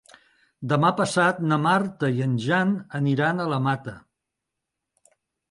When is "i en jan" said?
2.15-2.73